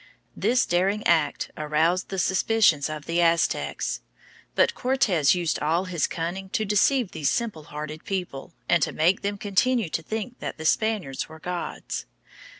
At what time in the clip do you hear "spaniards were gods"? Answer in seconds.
10.65-12.07